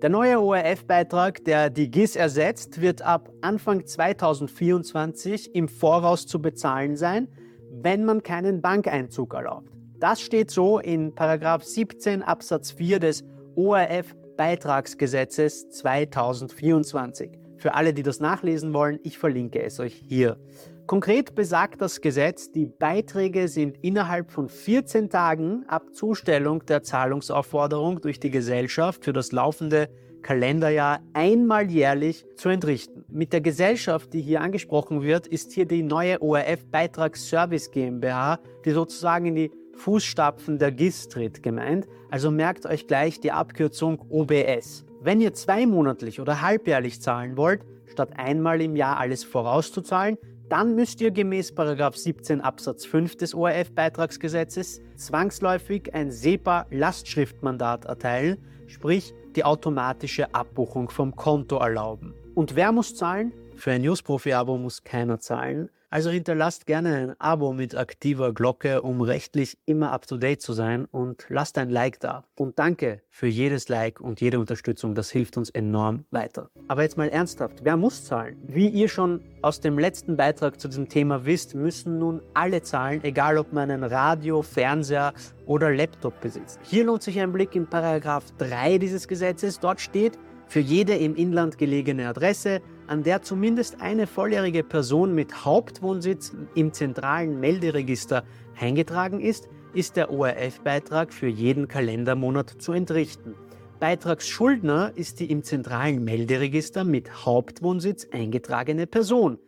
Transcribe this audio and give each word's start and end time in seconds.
Der 0.00 0.10
neue 0.10 0.40
ORF-Beitrag, 0.40 1.44
der 1.44 1.70
die 1.70 1.90
GIS 1.90 2.14
ersetzt, 2.14 2.80
wird 2.80 3.02
ab 3.02 3.32
Anfang 3.40 3.84
2024 3.84 5.56
im 5.56 5.66
Voraus 5.66 6.24
zu 6.24 6.40
bezahlen 6.40 6.94
sein, 6.94 7.26
wenn 7.72 8.04
man 8.04 8.22
keinen 8.22 8.62
Bankeinzug 8.62 9.34
erlaubt. 9.34 9.72
Das 9.98 10.20
steht 10.20 10.52
so 10.52 10.78
in 10.78 11.14
17 11.16 12.22
Absatz 12.22 12.70
4 12.70 13.00
des 13.00 13.24
ORF-Beitragsgesetzes 13.56 15.68
2024. 15.70 17.47
Für 17.58 17.74
alle, 17.74 17.92
die 17.92 18.04
das 18.04 18.20
nachlesen 18.20 18.72
wollen, 18.72 19.00
ich 19.02 19.18
verlinke 19.18 19.60
es 19.60 19.80
euch 19.80 20.02
hier. 20.06 20.38
Konkret 20.86 21.34
besagt 21.34 21.82
das 21.82 22.00
Gesetz, 22.00 22.50
die 22.50 22.66
Beiträge 22.66 23.48
sind 23.48 23.76
innerhalb 23.82 24.30
von 24.30 24.48
14 24.48 25.10
Tagen 25.10 25.64
ab 25.66 25.92
Zustellung 25.92 26.64
der 26.64 26.82
Zahlungsaufforderung 26.82 28.00
durch 28.00 28.20
die 28.20 28.30
Gesellschaft 28.30 29.04
für 29.04 29.12
das 29.12 29.32
laufende 29.32 29.90
Kalenderjahr 30.22 31.00
einmal 31.12 31.70
jährlich 31.70 32.24
zu 32.36 32.48
entrichten. 32.48 33.04
Mit 33.08 33.32
der 33.32 33.40
Gesellschaft, 33.40 34.12
die 34.12 34.22
hier 34.22 34.40
angesprochen 34.40 35.02
wird, 35.02 35.26
ist 35.26 35.52
hier 35.52 35.66
die 35.66 35.82
neue 35.82 36.22
ORF 36.22 36.64
Beitragsservice 36.70 37.70
GmbH, 37.70 38.38
die 38.64 38.70
sozusagen 38.70 39.26
in 39.26 39.34
die 39.34 39.50
Fußstapfen 39.74 40.58
der 40.58 40.72
GIS 40.72 41.08
tritt, 41.08 41.42
gemeint. 41.42 41.86
Also 42.10 42.30
merkt 42.30 42.66
euch 42.66 42.86
gleich 42.86 43.20
die 43.20 43.32
Abkürzung 43.32 44.00
OBS. 44.08 44.84
Wenn 45.00 45.20
ihr 45.20 45.32
zweimonatlich 45.32 46.20
oder 46.20 46.42
halbjährlich 46.42 47.00
zahlen 47.00 47.36
wollt, 47.36 47.62
statt 47.86 48.10
einmal 48.16 48.60
im 48.60 48.74
Jahr 48.74 48.98
alles 48.98 49.22
vorauszuzahlen, 49.22 50.18
dann 50.48 50.74
müsst 50.74 51.00
ihr 51.00 51.12
gemäß 51.12 51.52
17 51.56 52.40
Absatz 52.40 52.84
5 52.84 53.16
des 53.16 53.34
ORF-Beitragsgesetzes 53.34 54.80
zwangsläufig 54.96 55.94
ein 55.94 56.10
SEPA-Lastschriftmandat 56.10 57.84
erteilen, 57.84 58.38
sprich 58.66 59.14
die 59.36 59.44
automatische 59.44 60.34
Abbuchung 60.34 60.88
vom 60.88 61.14
Konto 61.14 61.58
erlauben. 61.58 62.14
Und 62.34 62.56
wer 62.56 62.72
muss 62.72 62.96
zahlen? 62.96 63.32
Für 63.54 63.72
ein 63.72 63.82
Newsprofi-Abo 63.82 64.56
muss 64.56 64.82
keiner 64.82 65.20
zahlen. 65.20 65.70
Also 65.90 66.10
hinterlasst 66.10 66.66
gerne 66.66 66.96
ein 66.96 67.14
Abo 67.18 67.54
mit 67.54 67.74
aktiver 67.74 68.34
Glocke, 68.34 68.82
um 68.82 69.00
rechtlich 69.00 69.56
immer 69.64 69.90
up-to-date 69.92 70.42
zu 70.42 70.52
sein 70.52 70.84
und 70.84 71.24
lasst 71.30 71.56
ein 71.56 71.70
Like 71.70 71.98
da. 71.98 72.24
Und 72.36 72.58
danke 72.58 73.00
für 73.08 73.26
jedes 73.26 73.70
Like 73.70 73.98
und 73.98 74.20
jede 74.20 74.38
Unterstützung, 74.38 74.94
das 74.94 75.10
hilft 75.10 75.38
uns 75.38 75.48
enorm 75.48 76.04
weiter. 76.10 76.50
Aber 76.68 76.82
jetzt 76.82 76.98
mal 76.98 77.08
ernsthaft, 77.08 77.60
wer 77.62 77.78
muss 77.78 78.04
zahlen? 78.04 78.36
Wie 78.46 78.68
ihr 78.68 78.90
schon 78.90 79.22
aus 79.40 79.60
dem 79.60 79.78
letzten 79.78 80.18
Beitrag 80.18 80.60
zu 80.60 80.68
diesem 80.68 80.90
Thema 80.90 81.24
wisst, 81.24 81.54
müssen 81.54 81.98
nun 81.98 82.20
alle 82.34 82.60
zahlen, 82.60 83.02
egal 83.02 83.38
ob 83.38 83.54
man 83.54 83.70
ein 83.70 83.82
Radio, 83.82 84.42
Fernseher 84.42 85.14
oder 85.46 85.72
Laptop 85.72 86.20
besitzt. 86.20 86.60
Hier 86.64 86.84
lohnt 86.84 87.02
sich 87.02 87.18
ein 87.18 87.32
Blick 87.32 87.54
in 87.54 87.66
Paragraph 87.66 88.26
3 88.36 88.76
dieses 88.76 89.08
Gesetzes. 89.08 89.58
Dort 89.58 89.80
steht, 89.80 90.18
für 90.48 90.60
jede 90.60 90.96
im 90.96 91.14
Inland 91.14 91.56
gelegene 91.56 92.08
Adresse 92.08 92.60
an 92.88 93.02
der 93.02 93.22
zumindest 93.22 93.80
eine 93.80 94.06
volljährige 94.06 94.64
Person 94.64 95.14
mit 95.14 95.44
Hauptwohnsitz 95.44 96.34
im 96.54 96.72
zentralen 96.72 97.38
Melderegister 97.38 98.24
eingetragen 98.58 99.20
ist, 99.20 99.48
ist 99.74 99.96
der 99.96 100.10
ORF-Beitrag 100.10 101.12
für 101.12 101.28
jeden 101.28 101.68
Kalendermonat 101.68 102.50
zu 102.58 102.72
entrichten. 102.72 103.34
Beitragsschuldner 103.78 104.92
ist 104.96 105.20
die 105.20 105.30
im 105.30 105.44
zentralen 105.44 106.02
Melderegister 106.02 106.82
mit 106.82 107.24
Hauptwohnsitz 107.24 108.08
eingetragene 108.10 108.86
Person. 108.86 109.38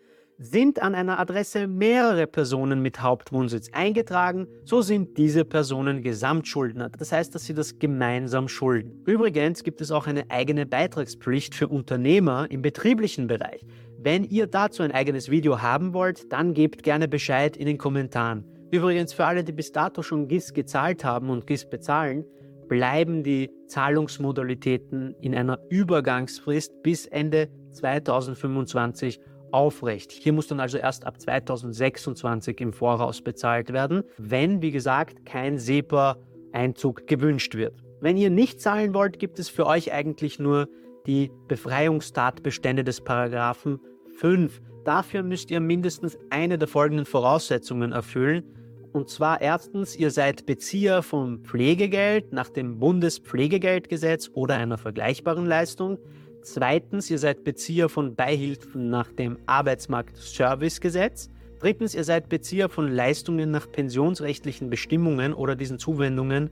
Sind 0.43 0.81
an 0.81 0.95
einer 0.95 1.19
Adresse 1.19 1.67
mehrere 1.67 2.27
Personen 2.27 2.81
mit 2.81 3.03
Hauptwohnsitz 3.03 3.69
eingetragen, 3.75 4.47
so 4.65 4.81
sind 4.81 5.19
diese 5.19 5.45
Personen 5.45 6.01
Gesamtschuldner. 6.01 6.89
Das 6.89 7.13
heißt, 7.13 7.35
dass 7.35 7.45
sie 7.45 7.53
das 7.53 7.79
gemeinsam 7.79 8.49
schulden. 8.49 9.03
Übrigens 9.05 9.63
gibt 9.63 9.83
es 9.83 9.91
auch 9.91 10.07
eine 10.07 10.31
eigene 10.31 10.65
Beitragspflicht 10.65 11.55
für 11.55 11.69
Unternehmer 11.69 12.51
im 12.51 12.63
betrieblichen 12.63 13.27
Bereich. 13.27 13.61
Wenn 13.99 14.25
ihr 14.25 14.47
dazu 14.47 14.83
ein 14.83 14.93
eigenes 14.93 15.31
Video 15.31 15.61
haben 15.61 15.93
wollt, 15.93 16.33
dann 16.33 16.55
gebt 16.55 16.85
gerne 16.85 17.07
Bescheid 17.07 17.55
in 17.59 17.67
den 17.67 17.77
Kommentaren. 17.77 18.47
Übrigens 18.71 19.13
für 19.13 19.27
alle, 19.27 19.45
die 19.45 19.53
bis 19.53 19.73
dato 19.73 20.01
schon 20.01 20.27
GIS 20.27 20.55
gezahlt 20.55 21.05
haben 21.05 21.29
und 21.29 21.47
GIS 21.47 21.69
bezahlen, 21.69 22.25
bleiben 22.67 23.23
die 23.23 23.51
Zahlungsmodalitäten 23.67 25.17
in 25.21 25.35
einer 25.35 25.59
Übergangsfrist 25.69 26.83
bis 26.83 27.05
Ende 27.05 27.51
2025 27.73 29.21
aufrecht. 29.53 30.13
Hier 30.13 30.33
muss 30.33 30.47
dann 30.47 30.61
also 30.61 30.79
erst 30.79 31.07
ab 31.07 31.21
2026 31.21 32.61
im 32.61 32.73
Voraus 32.73 33.23
bezahlt 33.23 33.73
werden, 33.73 34.03
wenn, 34.19 34.63
wie 34.63 34.71
gesagt, 34.71 35.25
kein 35.25 35.59
SEPA-Einzug 35.59 37.07
gewünscht 37.07 37.55
wird. 37.55 37.75
Wenn 38.01 38.17
ihr 38.17 38.31
nicht 38.31 38.61
zahlen 38.61 38.95
wollt, 38.95 39.19
gibt 39.19 39.39
es 39.39 39.49
für 39.49 39.67
euch 39.67 39.93
eigentlich 39.93 40.39
nur 40.39 40.69
die 41.07 41.31
Befreiungstatbestände 41.49 42.85
des 42.85 43.01
Paragraphen 43.03 43.81
5. 44.19 44.61
Dafür 44.85 45.23
müsst 45.23 45.51
ihr 45.51 45.61
mindestens 45.61 46.19
eine 46.31 46.59
der 46.59 46.69
folgenden 46.69 47.07
Voraussetzungen 47.07 47.93
erfüllen. 47.93 48.45
Und 48.93 49.09
zwar 49.09 49.41
erstens, 49.41 49.95
ihr 49.97 50.11
seid 50.11 50.47
Bezieher 50.47 51.03
von 51.03 51.45
Pflegegeld 51.45 52.33
nach 52.33 52.49
dem 52.49 52.79
Bundespflegegeldgesetz 52.79 54.31
oder 54.33 54.57
einer 54.57 54.79
vergleichbaren 54.79 55.47
Leistung. 55.47 55.99
Zweitens, 56.43 57.11
ihr 57.11 57.19
seid 57.19 57.45
Bezieher 57.45 57.89
von 57.89 58.15
Beihilfen 58.15 58.89
nach 58.89 59.13
dem 59.13 59.39
Arbeitsmarktservicegesetz. 59.47 61.29
Drittens, 61.61 61.95
ihr 61.95 62.05
seid 62.05 62.29
Bezieher 62.29 62.69
von 62.71 62.91
Leistungen 62.91 63.51
nach 63.51 63.71
pensionsrechtlichen 63.71 64.71
Bestimmungen 64.71 65.35
oder 65.35 65.55
diesen 65.55 65.79
Zuwendungen, 65.79 66.51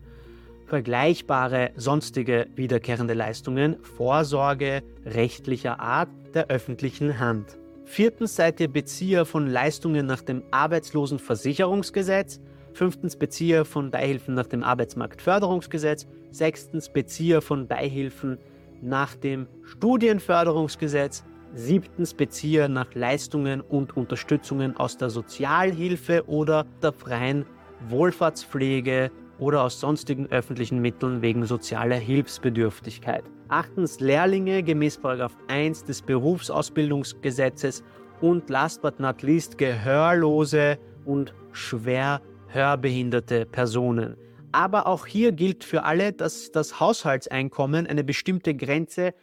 vergleichbare 0.67 1.71
sonstige 1.77 2.47
wiederkehrende 2.55 3.15
Leistungen, 3.15 3.77
Vorsorge 3.83 4.83
rechtlicher 5.07 5.81
Art 5.81 6.11
der 6.35 6.49
öffentlichen 6.49 7.19
Hand. 7.19 7.59
Viertens 7.87 8.37
seid 8.37 8.61
ihr 8.61 8.69
Bezieher 8.69 9.25
von 9.25 9.47
Leistungen 9.47 10.05
nach 10.05 10.21
dem 10.21 10.43
Arbeitslosenversicherungsgesetz. 10.51 12.39
Fünftens 12.75 13.17
Bezieher 13.17 13.65
von 13.65 13.91
Beihilfen 13.91 14.35
nach 14.35 14.47
dem 14.47 14.63
Arbeitsmarktförderungsgesetz. 14.63 16.07
Sechstens 16.31 16.93
Bezieher 16.93 17.41
von 17.41 17.67
Beihilfen 17.67 18.37
nach 18.83 19.15
dem 19.15 19.47
Studienförderungsgesetz, 19.63 21.25
siebtens 21.55 22.15
Bezieher 22.15 22.69
nach 22.69 22.95
Leistungen 22.95 23.61
und 23.61 23.97
Unterstützungen 23.97 24.77
aus 24.77 24.97
der 24.97 25.11
Sozialhilfe 25.11 26.25
oder 26.27 26.67
der 26.83 26.93
freien 26.93 27.47
Wohlfahrtspflege 27.89 29.11
oder 29.39 29.63
aus 29.63 29.81
sonstigen 29.81 30.27
öffentlichen 30.27 30.81
Mitteln 30.81 31.23
wegen 31.23 31.45
sozialer 31.47 31.97
Hilfsbedürftigkeit. 31.97 33.25
Achtens 33.49 34.01
Lehrlinge 34.01 34.63
gemäß 34.63 35.01
1 35.49 35.85
des 35.85 36.03
Berufsausbildungsgesetzes 36.03 37.83
und 38.21 38.51
last 38.51 38.83
but 38.83 39.01
not 39.01 39.23
least 39.23 39.57
gehörlose 39.57 40.79
und 41.05 41.33
schwer 41.53 42.21
hörbehinderte 42.49 43.47
Personen. 43.47 44.17
Aber 44.53 44.87
auch 44.87 45.07
hier 45.07 45.33
gilt 45.33 45.65
für 45.65 45.85
alle, 45.85 46.13
dass 46.13 46.51
das 46.51 46.81
Haushaltseinkommen 46.81 47.87
eine 47.87 48.05
bestimmte 48.05 48.55
Grenze 48.55 49.15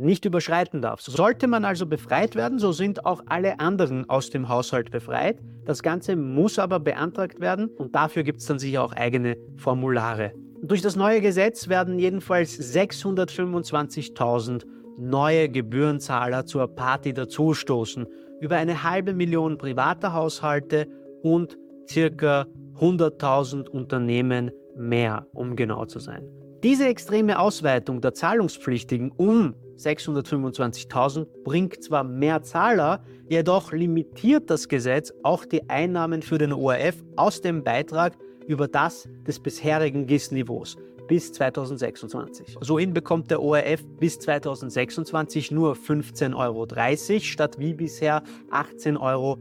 nicht 0.00 0.24
überschreiten 0.24 0.80
darf. 0.80 1.00
Sollte 1.02 1.46
man 1.46 1.64
also 1.64 1.86
befreit 1.86 2.34
werden, 2.34 2.58
so 2.58 2.72
sind 2.72 3.04
auch 3.04 3.22
alle 3.26 3.60
anderen 3.60 4.08
aus 4.08 4.30
dem 4.30 4.48
Haushalt 4.48 4.90
befreit. 4.90 5.38
Das 5.66 5.82
Ganze 5.82 6.16
muss 6.16 6.58
aber 6.58 6.80
beantragt 6.80 7.40
werden 7.40 7.68
und 7.68 7.94
dafür 7.94 8.22
gibt 8.22 8.40
es 8.40 8.46
dann 8.46 8.58
sicher 8.58 8.82
auch 8.82 8.92
eigene 8.92 9.36
Formulare. 9.56 10.32
Durch 10.62 10.82
das 10.82 10.96
neue 10.96 11.20
Gesetz 11.20 11.68
werden 11.68 11.98
jedenfalls 11.98 12.58
625.000 12.58 14.64
neue 14.98 15.48
Gebührenzahler 15.48 16.44
zur 16.44 16.74
Party 16.74 17.14
dazustoßen. 17.14 18.06
Über 18.40 18.56
eine 18.56 18.82
halbe 18.82 19.14
Million 19.14 19.58
private 19.58 20.12
Haushalte 20.12 20.86
und 21.22 21.56
circa 21.88 22.46
100.000 22.78 23.68
Unternehmen 23.68 24.50
mehr, 24.80 25.26
um 25.32 25.56
genau 25.56 25.84
zu 25.84 25.98
sein. 25.98 26.26
Diese 26.62 26.86
extreme 26.86 27.38
Ausweitung 27.38 28.00
der 28.00 28.12
Zahlungspflichtigen 28.12 29.12
um 29.12 29.54
625.000 29.78 31.26
bringt 31.42 31.82
zwar 31.82 32.04
mehr 32.04 32.42
Zahler, 32.42 33.02
jedoch 33.28 33.72
limitiert 33.72 34.50
das 34.50 34.68
Gesetz 34.68 35.12
auch 35.22 35.46
die 35.46 35.70
Einnahmen 35.70 36.20
für 36.20 36.36
den 36.36 36.52
ORF 36.52 36.96
aus 37.16 37.40
dem 37.40 37.64
Beitrag 37.64 38.18
über 38.46 38.68
das 38.68 39.08
des 39.26 39.40
bisherigen 39.40 40.06
GIS-Niveaus 40.06 40.76
bis 41.08 41.32
2026. 41.32 42.56
So 42.60 42.78
hin 42.78 42.92
bekommt 42.92 43.30
der 43.30 43.42
ORF 43.42 43.84
bis 43.98 44.18
2026 44.18 45.50
nur 45.50 45.74
15,30 45.74 46.36
Euro 46.36 47.20
statt 47.20 47.58
wie 47.58 47.74
bisher 47.74 48.22
18,59 48.50 49.00
Euro 49.00 49.38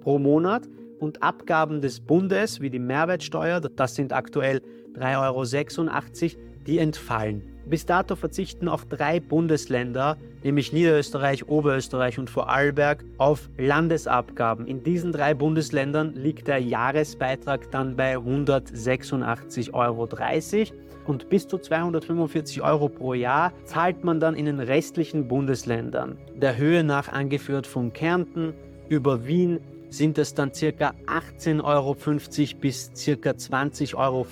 pro 0.00 0.18
Monat 0.18 0.66
und 0.98 1.22
Abgaben 1.22 1.80
des 1.80 2.00
Bundes 2.00 2.60
wie 2.60 2.70
die 2.70 2.78
Mehrwertsteuer, 2.78 3.60
das 3.60 3.94
sind 3.94 4.12
aktuell 4.12 4.60
3,86 4.94 6.36
Euro, 6.36 6.42
die 6.66 6.78
entfallen. 6.78 7.42
Bis 7.66 7.84
dato 7.84 8.16
verzichten 8.16 8.66
auch 8.68 8.84
drei 8.84 9.20
Bundesländer, 9.20 10.16
nämlich 10.42 10.72
Niederösterreich, 10.72 11.48
Oberösterreich 11.48 12.18
und 12.18 12.30
Vorarlberg, 12.30 13.04
auf 13.18 13.50
Landesabgaben. 13.58 14.66
In 14.66 14.82
diesen 14.82 15.12
drei 15.12 15.34
Bundesländern 15.34 16.14
liegt 16.14 16.48
der 16.48 16.58
Jahresbeitrag 16.58 17.70
dann 17.70 17.94
bei 17.94 18.16
186,30 18.16 19.74
Euro 19.74 20.08
und 21.06 21.28
bis 21.28 21.46
zu 21.46 21.58
245 21.58 22.62
Euro 22.62 22.88
pro 22.88 23.12
Jahr 23.14 23.52
zahlt 23.64 24.02
man 24.02 24.18
dann 24.18 24.34
in 24.34 24.46
den 24.46 24.60
restlichen 24.60 25.28
Bundesländern. 25.28 26.16
Der 26.34 26.56
Höhe 26.56 26.84
nach 26.84 27.12
angeführt 27.12 27.66
von 27.66 27.92
Kärnten 27.92 28.54
über 28.88 29.26
Wien 29.26 29.60
sind 29.90 30.18
es 30.18 30.34
dann 30.34 30.52
ca. 30.52 30.94
18,50 31.06 31.64
Euro 31.64 31.94
bis 32.60 32.90
ca. 32.94 33.30
20,50 33.30 33.94
Euro, 33.96 34.26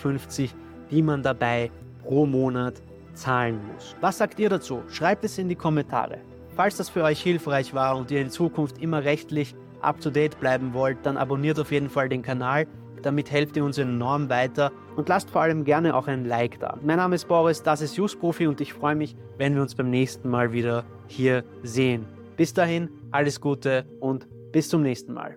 die 0.90 1.02
man 1.02 1.22
dabei 1.22 1.70
pro 2.02 2.26
Monat 2.26 2.82
zahlen 3.14 3.60
muss. 3.72 3.96
Was 4.00 4.18
sagt 4.18 4.38
ihr 4.38 4.48
dazu? 4.48 4.82
Schreibt 4.88 5.24
es 5.24 5.38
in 5.38 5.48
die 5.48 5.54
Kommentare. 5.54 6.18
Falls 6.54 6.76
das 6.76 6.88
für 6.88 7.02
euch 7.02 7.20
hilfreich 7.20 7.74
war 7.74 7.96
und 7.96 8.10
ihr 8.10 8.20
in 8.20 8.30
Zukunft 8.30 8.78
immer 8.78 9.04
rechtlich 9.04 9.54
up-to-date 9.80 10.38
bleiben 10.40 10.72
wollt, 10.72 10.98
dann 11.02 11.16
abonniert 11.16 11.58
auf 11.58 11.70
jeden 11.70 11.90
Fall 11.90 12.08
den 12.08 12.22
Kanal. 12.22 12.66
Damit 13.02 13.30
helft 13.30 13.56
ihr 13.56 13.64
uns 13.64 13.78
enorm 13.78 14.30
weiter 14.30 14.72
und 14.96 15.08
lasst 15.08 15.30
vor 15.30 15.42
allem 15.42 15.64
gerne 15.64 15.94
auch 15.94 16.08
ein 16.08 16.24
Like 16.24 16.58
da. 16.58 16.78
Mein 16.82 16.96
Name 16.96 17.14
ist 17.14 17.28
Boris, 17.28 17.62
das 17.62 17.82
ist 17.82 17.96
Justprofi 17.96 18.46
und 18.46 18.60
ich 18.60 18.72
freue 18.72 18.96
mich, 18.96 19.16
wenn 19.36 19.54
wir 19.54 19.62
uns 19.62 19.74
beim 19.74 19.90
nächsten 19.90 20.28
Mal 20.30 20.52
wieder 20.52 20.84
hier 21.06 21.44
sehen. 21.62 22.06
Bis 22.36 22.52
dahin, 22.52 22.88
alles 23.10 23.40
Gute 23.40 23.84
und 24.00 24.26
bis 24.50 24.68
zum 24.68 24.82
nächsten 24.82 25.12
Mal. 25.12 25.36